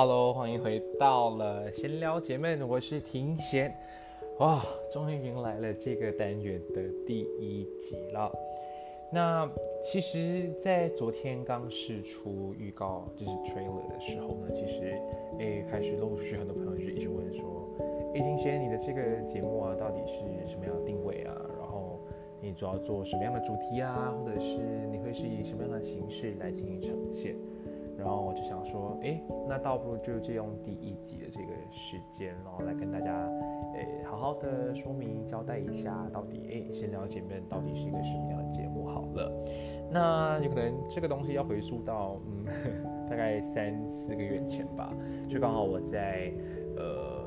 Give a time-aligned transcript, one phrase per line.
[0.00, 3.76] hello 欢迎回到了闲聊姐妹，我是庭贤。
[4.38, 8.32] 哇，终于迎来了这个单元的第一集了。
[9.12, 9.50] 那
[9.82, 14.96] 其实，在昨天刚试出预告，就是 trailer 的时候呢，其实
[15.40, 17.68] 诶开始陆续很多朋友就一直问说，
[18.14, 21.34] 诶，庭贤，你的这个节目啊，到底是什么样的定位啊？
[21.58, 21.98] 然后
[22.40, 24.14] 你主要做什么样的主题啊？
[24.16, 24.58] 或者是
[24.92, 27.34] 你会是以什么样的形式来进行呈现？
[27.98, 33.28] 然后我就想说，哎，那倒不如就借用第一集的这个时间，然后来跟大家，
[33.74, 39.32] 诶，好好的说明交代一下，到底，诶，先了解面到底是一个什么样的节目好了。
[39.90, 42.46] 那有可能这个东西要回溯到，嗯，
[43.10, 44.92] 大概三四个月前吧，
[45.28, 46.32] 就刚好我在，
[46.76, 47.26] 呃，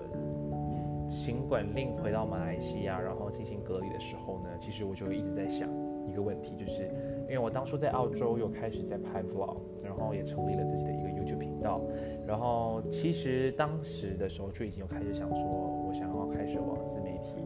[1.10, 5.68] 新管令回到马来西亚，然后进行隔离的时候呢，其实我就一直在想
[6.08, 6.90] 一个问题，就是。
[7.32, 11.80] 因为我当初在澳洲又开始在拍 vlog，然后也成立了自己的一个 YouTube 频道，
[12.28, 15.42] 然后其实当时的时候就已经有开始想说，
[15.88, 17.42] 我想要开始往自媒体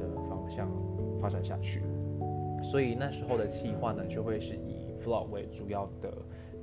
[0.00, 0.66] 的方向
[1.20, 1.82] 发展下去，
[2.62, 6.10] 所以那时候的计划呢，就会是以 vlog 为主要的。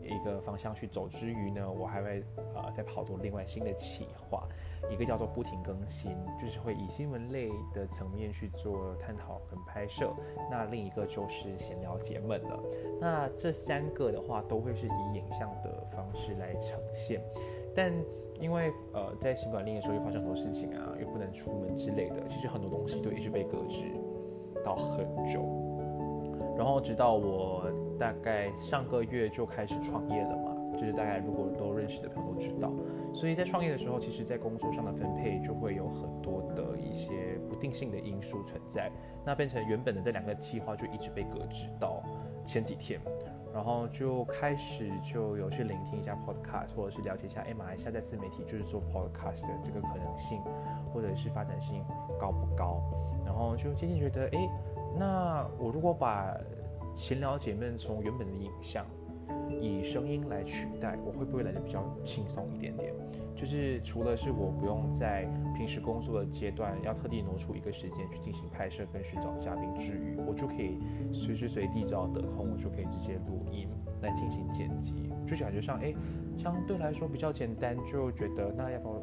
[0.05, 2.23] 一个方向去走之余呢，我还会
[2.53, 4.47] 呃再跑多另外新的企划，
[4.89, 10.11] 一个叫做不停更新，就是会以新闻类的层面去做探讨跟拍摄。
[10.49, 12.59] 那另一个就是闲聊解闷了。
[12.99, 17.21] 那这三个的话都会是以影像的方式来呈现，
[17.75, 17.91] 但
[18.39, 23.85] 因为呃在新冠令的时候又发生很多事情啊，又不能出门之类的，其实很多东西都一直被搁置
[24.63, 25.43] 到很久。
[26.57, 32.71] 然后直到我大概上个月就开始创业了嘛，就是大概如果都认识的朋友都知道，
[33.13, 38.91] 所以在创业的时候，其实在工作上的分配就会有很多的一些不定性的因素存在，
[39.25, 42.03] 那变成原本的这两个计划就一直被搁置到
[42.45, 42.99] 前几天，
[43.53, 50.41] 然后就开始就有去聆听一下 podcast，或者是了解一下，哎，马来西亚在自媒体就是做 podcast 的这个可能性，
[50.93, 51.83] 或者是发展性
[52.19, 52.81] 高不高，
[53.25, 54.49] 然后就渐渐觉得，哎。
[54.97, 56.33] 那我如果把
[56.95, 58.85] 闲聊姐妹从原本的影像
[59.61, 62.93] 以声音来取代，我会不会来的比较轻松一点点？
[63.35, 70.79] 就是除了是我不用在平时工作的阶段要特地挪出一个时间去进行拍摄跟寻找嘉宾之余，我就可以
[71.11, 73.67] 随时随地只要得空，我就可以直接录音
[74.01, 74.93] 来进行剪辑，
[75.27, 75.93] 就感觉上哎
[76.37, 79.01] 相对来说比较简单，就觉得那要不要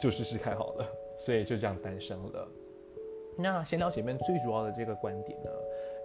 [0.00, 0.86] 就试试看好了，
[1.18, 2.48] 所以就这样诞生了。
[3.36, 5.50] 那闲聊姐妹最主要的这个观点呢，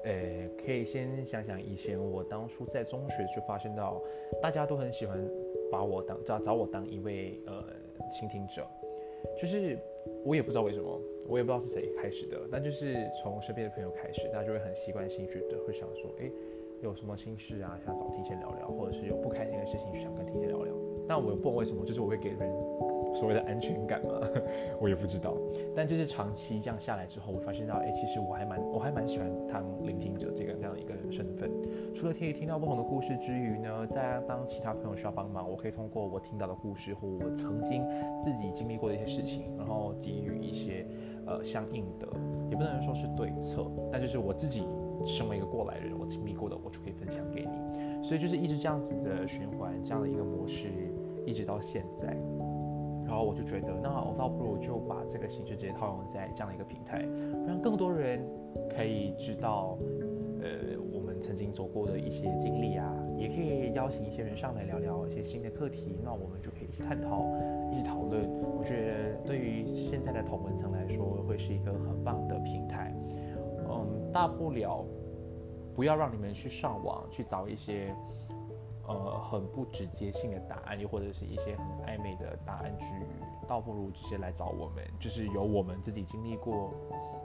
[0.06, 4.00] 呃，可以先想想以前我当初在中学就发现到，
[4.42, 5.20] 大家都很喜欢
[5.72, 7.66] 把我当找找我当一位呃
[8.12, 8.66] 倾听者，
[9.36, 9.78] 就是
[10.24, 16.30] 我也不知道为什么，我也不知道是谁开始的，但就是从身边的朋友开始，大家就会很习惯性觉得会想说，哎，
[16.82, 20.74] 有什么心事啊，想找听贤聊聊，或者是有不开心的事情就想跟听贤聊聊，
[21.08, 22.65] 但我也不懂为什么，就是我会给人。
[23.16, 24.22] 所谓的安全感嘛，
[24.80, 25.36] 我也不知道。
[25.76, 31.50] 但就是长期这样下来之后，我发现到，哎，其实我还蛮，我还蛮喜欢当聆听者这个这样的一个身份。
[31.96, 37.84] 除了可以听到不同的故事之余呢，大家当其他朋友需要帮忙，我可以通过我听到的故事或我曾经
[38.22, 40.86] 自己经历过的一些事情，然后给予一些
[41.26, 42.08] 呃相应的，
[42.50, 44.68] 也不能说是对策，但就是我自己
[45.06, 48.04] 身为一个过来人，我经历过的，我就可以分享给你。
[48.04, 50.70] 所以就是一直这样子的循环，这样的一个模式，
[51.26, 52.16] 一直到现在。
[53.06, 57.06] 然后我就觉得，那我倒不如就把这个形式直接套用在这样的一个平台，
[57.48, 58.20] 让更多人
[58.76, 59.78] 可以知道，
[60.42, 67.26] 呃，我们曾经走过的一些经历啊，也可以邀请一些人上来聊聊一些新的课题，那我们就可以去探讨，
[67.72, 68.28] 一起讨论。
[68.58, 72.94] 我觉得对于现在的同文层来说，会是一个很棒的平台。
[73.70, 74.84] 嗯，大不了
[75.76, 77.94] 不要让你们去上网去找一些。
[78.88, 83.08] 呃，很不直接性的答案，又或者是一些很暧昧的答案之余，
[83.48, 86.72] 倒不如直接来找我们，就是由我们自己经历过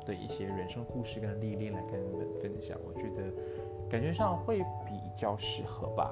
[0.07, 2.79] 的一些人生故事跟历练来跟你们分享。
[2.87, 3.31] 我觉得
[3.91, 6.11] 感觉上会比较适合吧。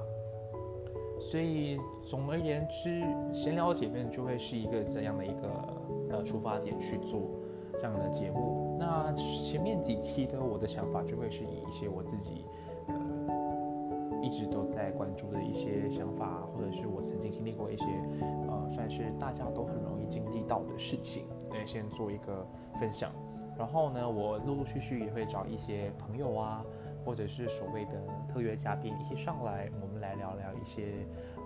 [1.19, 3.01] 所以总而言之，
[3.33, 5.49] 闲聊姐妹就会是一个怎样的一个
[6.11, 7.21] 呃出发点去做
[7.73, 8.77] 这样的节目。
[8.79, 12.45] 那前面几期的我的想法就会是以一些我自己。
[14.21, 17.85] 一直都在关注的一些想法，或者是我曾经经历过一些，
[18.47, 22.45] 呃，算是大家都很容易经历到的事情，来先做一个
[22.79, 23.11] 分享。
[23.57, 26.63] 然后呢，我陆陆续续也会找一些朋友啊，
[27.05, 31.05] 或者是所谓的特约嘉宾一起上来，我们来聊聊一些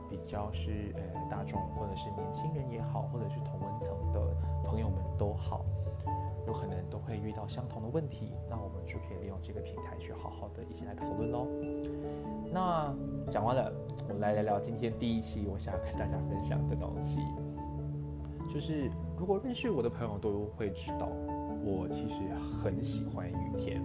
[0.10, 4.20] 比较是呃大众或者是年轻人也好，或者是同文层的
[4.64, 5.66] 朋友们都好。
[6.54, 11.48] 可能都会遇到相同的问题，那我们就可以利用这个平台去好好的一起来讨论喽。
[12.52, 12.94] 那
[13.32, 13.74] 讲完了，
[14.08, 17.20] 我们来聊聊今天第一期我想要跟大家分享的东西，
[18.54, 21.10] 就是如果认识我的朋友都会知道，
[21.66, 22.16] 我其实
[22.62, 23.82] 很喜欢雨天。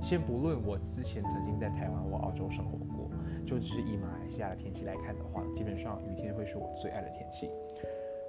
[0.00, 3.10] 先不论我之前曾经在台湾或澳洲生活过，
[3.44, 7.50] 就只是以马来西亚的天气来看的话，基本上雨天会是我最爱的天气。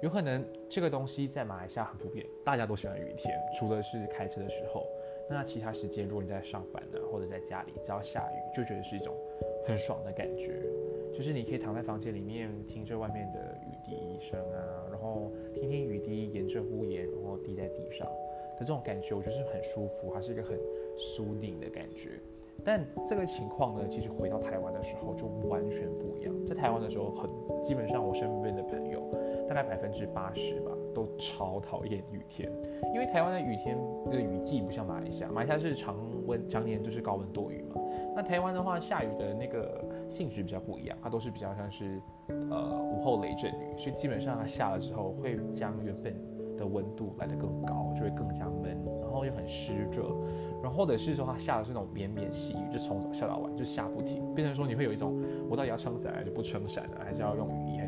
[0.02, 4.86] 有可能这个东西在马来西亚很普遍，大家都喜欢雨天，除了是开车的时候，
[5.28, 9.14] 那其他时间，如果你在上班呢，或者在家里，只要下雨，就觉得是一种
[9.66, 10.62] 很爽的感觉，
[11.12, 20.58] 就是你可以躺在房间里面，听着外面的雨滴声啊，然后听听雨滴沿着屋檐，然后滴在地上的这种感觉，我觉得是很舒服，还是一个很
[20.96, 22.18] 舒宁的感觉。
[22.62, 26.46] 但这个情况呢，其实回到台湾的时候就完全不一样。
[26.46, 27.30] 在台湾的时候，很
[27.62, 28.79] 基本上我身边的朋友，
[29.50, 32.48] 大概百分之八十吧，都超讨厌雨天，
[32.94, 37.74] 因为台湾的雨天的雨季不像马来西亚，马来西亚是常温常年就是高温多雨嘛。
[38.14, 46.14] 那台湾的话，下雨的那个性质比较不一样，它都是比较像是呃午后雷阵雨，所以基本上它下了之后会将原本
[46.56, 50.14] 的温度来得更高，就会更加闷，然后又很湿热。
[50.62, 56.98] 然后或者是说它下的是那种绵绵细雨，就从早下到晚就下不停，变成说你会有一种我到底要撑伞还是不撑伞呢？
[57.04, 57.79] 还是要用雨衣？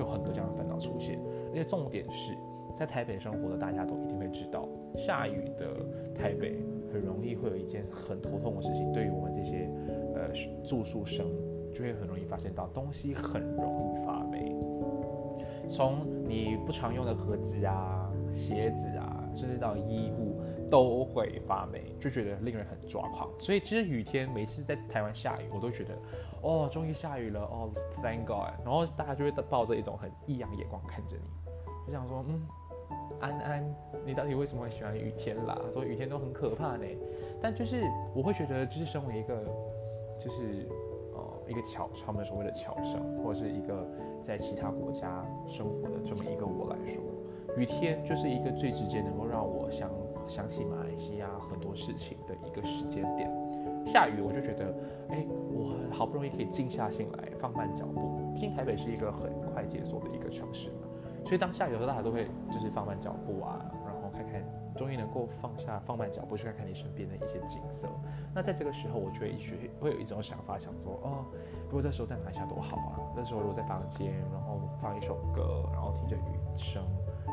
[0.00, 1.18] 有很多这样的烦恼出现。
[1.50, 2.36] 而且重点是
[2.74, 5.76] 在台北生活的大家都一定会知道，下雨的
[6.14, 6.62] 台北
[6.92, 9.70] 很容易会有一件很头痛的事情，对于我们这些
[10.14, 10.30] 呃
[10.64, 11.26] 住宿生
[11.72, 14.54] 就会很容易发现到东西很容易发霉，
[15.68, 20.39] 从你不常用的盒子啊、鞋子啊，甚至到衣物。
[20.70, 23.28] 都会发霉，就觉得令人很抓狂。
[23.40, 25.98] 所以其实雨天每次在台湾下雨，我都觉得，
[26.42, 27.70] 哦，终于下雨了，哦
[28.00, 28.54] ，Thank God。
[28.64, 32.40] 然后大家就会抱着一种很异样眼光看着你，就想说，嗯，
[33.18, 33.74] 安安，
[34.06, 35.60] 你到底为什么会喜欢雨天啦？
[35.72, 36.84] 说雨天都很可怕呢。
[37.42, 37.82] 但就是
[38.14, 39.42] 我会觉得，就是身为一个，
[40.18, 40.68] 就是
[41.14, 43.84] 呃一个侨，他们所谓的侨生，或者是一个
[44.22, 47.02] 在其他国家生活的这么一个我来说，
[47.56, 49.90] 雨天就是一个最直接能够让我想。
[50.30, 53.28] 想起马来西亚很多事情的一个时间点，
[53.84, 54.72] 下雨我就觉得，
[55.08, 58.30] 哎，我好不容易可以静下心来，放慢脚步。
[58.32, 60.86] 毕竟台北是一个很快节奏的一个城市嘛，
[61.24, 64.40] 所以当下雨的时候，大家都会就是放慢脚步啊，然后看看，
[64.76, 67.88] 终于能够放下放慢脚步去看看你身边的一些景色。
[68.32, 71.26] 那在这个时候，我就会学会有一种想法，想说，哦，
[71.64, 73.00] 如果这时候在马来西亚多好啊！
[73.16, 76.82] 那时候如果在房间，然后放一首歌，然后听着雨声。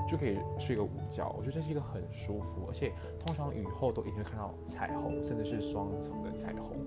[0.08, 6.78] 就可以睡个午觉，我觉得这是一个很舒服，而且通常雨后都一定会看到彩虹，甚至是双层的彩虹。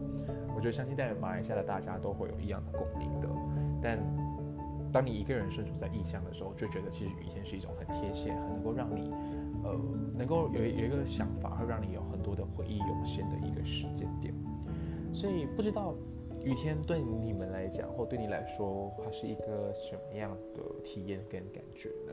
[0.54, 3.28] 我觉得相信在马来西亚的大家都会有一样的共鸣的。
[3.82, 3.98] 但
[4.92, 9.12] 当你一个人身处在异乡的时候，就觉得其实雨天是一种很贴切、很能够让你
[9.62, 9.78] 呃
[10.16, 14.34] 能够有有一个想法，会让你有很多的回忆涌现的一个时间点。
[15.12, 15.94] 所以不知道
[16.44, 22.12] 雨天对你们来讲，或对你来说，它是一个什么样的体验跟感觉呢？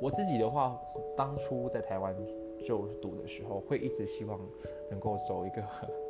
[0.00, 0.80] 我自己的话，
[1.16, 2.14] 当初在台湾
[2.66, 4.38] 就读的时候，会一直希望
[4.90, 5.62] 能够走一个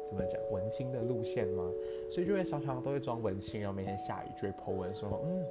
[0.06, 1.70] 怎么讲文青的路线嘛，
[2.10, 5.44] 所以就会常常都会装文青，然后每天下雨就会 po 文说，嗯。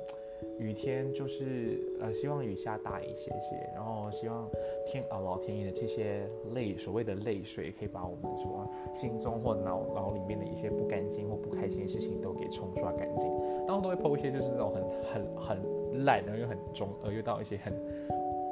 [0.59, 4.45] 雨天就是呃，希望雨下大一些些，然后希望
[4.85, 13.25] 天啊老天爷的这些泪，所谓的泪水，可以把我们什么心中或脑脑里面的一些不干净或不开心的事情都给冲刷干净。
[13.67, 17.73] 然后都会抛一些就是这种很很很烂，然后又很中，呃，又到一些很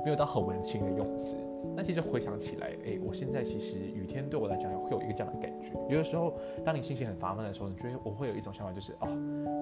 [0.04, 1.38] 没有到很文青的用词。
[1.76, 5.72] 那其实回想起来，哎，我现在其实雨天对我来讲会有一个这样的感觉。
[5.90, 6.34] 有的时候，
[6.66, 9.08] 当你心情很烦闷的时候，你觉得我会有一种想法，就是哦，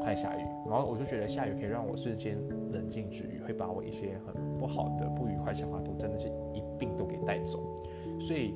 [0.01, 0.41] 快下雨。
[0.65, 2.37] 然后我就觉得下雨可以让我瞬间
[2.71, 7.59] 冷静治愈，会把我一些很不好的、不愉快想法都真的是一并都给带走。
[8.17, 8.55] 所以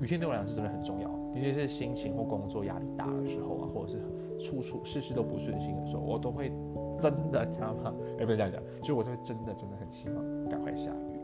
[0.00, 4.00] 雨天对我来讲是真的很重要，尤其是心情或工作压力大的时候啊，或者是
[4.38, 6.50] 处处事事都不顺心的时候，我都会
[6.98, 11.20] 真的他妈，哎，不是这样讲，就我就会真的真的很希望赶快下雨。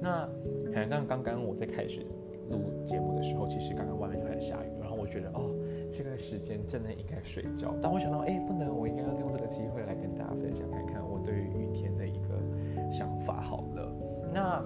[0.00, 0.28] 那
[0.74, 2.04] 好像刚刚我在开始
[2.50, 5.54] 录节目的时候，其实刚刚外面就开始下雨，然后我觉得哦，
[5.92, 7.72] 这个时间真的应该睡觉。
[7.80, 13.40] 但我想到，哎，不能，我应该要利用这个机会来跟大家分享，看看我对于雨天的一个想法。
[13.40, 13.94] 好了，
[14.32, 14.64] 那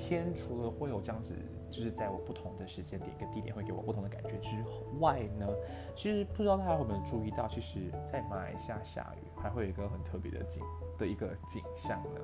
[0.00, 1.34] 天除了会有这样子，
[1.70, 4.56] 就是在我不同的时间点跟地点会给我不同的感觉之
[4.98, 5.46] 外呢，
[5.94, 10.62] 其实不知道大家有没有注意到，其实，在马来西亚下雨还会有一个很特别的景
[10.98, 12.20] 的一个景象呢，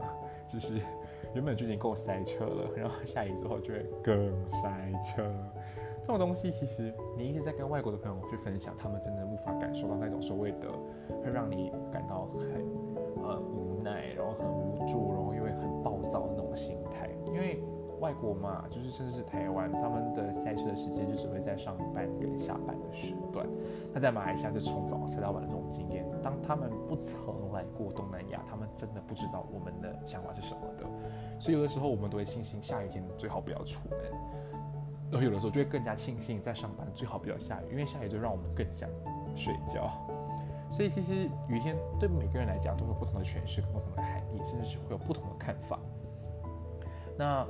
[0.48, 0.80] 就是。
[1.34, 5.22] 原本就已经够塞车了，然后下雨之后就会更塞车。
[6.00, 10.70] 这种东西其实你一直在跟外国的朋友去分享，他们真的无法感受到那种所谓的
[11.22, 12.48] 会让你感到很
[13.22, 14.46] 呃无奈，然后很
[18.06, 23.44] 外国嘛，就是甚至是台湾，他们的赛车的时间就只会在上班跟下班的时段。
[23.92, 26.06] 那在马来西亚就从早塞到晚的这种经验。
[26.22, 27.18] 当他们不曾
[27.52, 30.86] 来过东南亚，他们真的不知道我们的想法是什么的。
[31.40, 33.98] 所以有的时候我们都会庆幸下雨天最好不要出门，
[35.10, 38.88] 然后有的时候就会更加庆幸在上班最好不要下雨，因为下雨就让我们更想
[39.34, 39.90] 睡觉。
[40.70, 45.76] 所以其实雨天对每个人来讲都有不同的诠释不同的含义，甚至是会有不同的看法。
[47.18, 47.44] 那。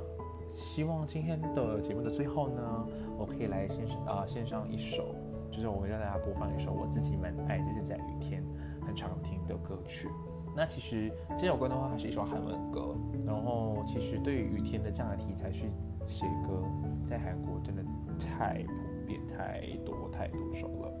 [0.57, 5.13] 希望今天的节目的最后呢，我可以来献啊献上一首，
[5.51, 8.43] 就是我会让大家播放一首我自己蛮爱，就是在雨天
[8.83, 10.09] 很常听的歌曲。
[10.55, 15.69] 那其实这首歌的话，它是一首韩文歌，然后其实对于雨天的这样的题材去
[16.07, 16.63] 写歌，
[17.05, 17.83] 在韩国真的
[18.17, 20.91] 太普遍、太多、太多首了。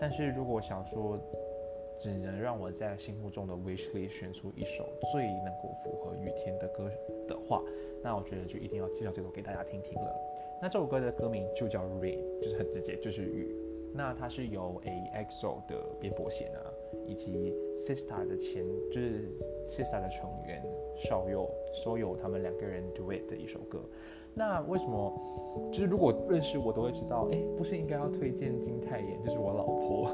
[0.00, 1.18] 但是如果想说，
[2.02, 6.90] 只能让我在心目中的 wish list 选出一首最能够符合雨天的歌
[7.28, 7.62] 的话，
[8.02, 10.10] 那我觉得就一定要介绍这首给大家听听了。
[10.62, 13.54] 那这首歌的歌名就叫 Rain，就是很直接，就是雨。
[13.92, 16.72] 那它是由 A EXO 的边伯贤啊，
[17.06, 19.28] 以及 Sister 的前就是
[19.66, 20.64] Sister 的成员
[20.96, 23.78] 少佑，所有他们两个人 duet 的一首歌。
[24.32, 25.12] 那为什么
[25.72, 30.08] 就是如果认识我都会知道，哎，不是应该要推荐金泰妍，就是我老婆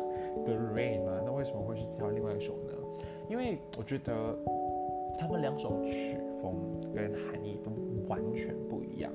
[0.44, 1.22] 的 Rain 吗？
[1.24, 2.72] 那为什么会是挑另外一首呢？
[3.28, 4.36] 因为我觉得
[5.18, 6.54] 他们两首曲风
[6.94, 7.70] 跟含义都
[8.08, 9.12] 完全不一样。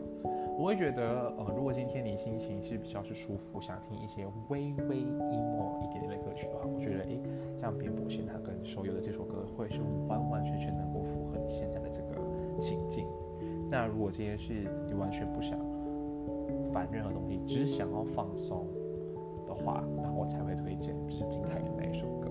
[0.58, 7.20] 我会觉得，呃，如果今天你心情是比较是舒服，想听一些微微 emo 一点点的歌曲的话，我觉得，诶，
[7.58, 12.22] 像边伯贤他跟手游的这首歌，会是完完全全能够符合你现在的这个
[12.60, 13.08] 情境。
[13.72, 14.54] 那如果今天是
[14.86, 15.58] 你完全不想
[16.72, 18.68] 烦任何东西，只想要放松
[19.48, 19.84] 的话，
[20.22, 22.30] 我才会推荐就是金泰妍那一首歌。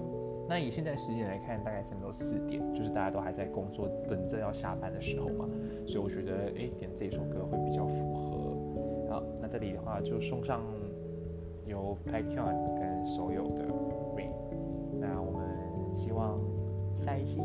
[0.48, 5.48] 那以现在时间来看，大概现在都四点，就是大家都还在工作，等着要下班的时候嘛，
[5.88, 9.12] 所以我觉得哎，点这首歌会比较符合。
[9.12, 10.62] 好，那这里的话就送上
[11.66, 13.64] 由 p a k y o n 跟所有的
[14.16, 14.30] Rain。
[15.00, 16.38] 那我们希望
[16.94, 17.42] 下一期。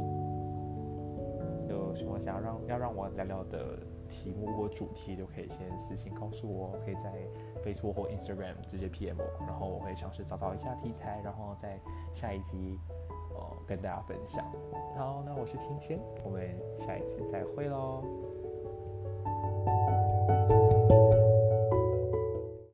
[1.68, 3.80] 有什么想要让要让我聊聊的
[4.16, 7.12] 题目或主题，就可以先私信告诉我，可以在
[7.64, 11.80] Facebook 或 Instagram 直接 PM 我，然后我会尝试找找一下题材，然后在
[12.14, 12.80] 下一集
[13.34, 14.46] 呃跟大家分享。
[14.96, 18.02] 好，那我是天仙，我们下一次再会喽。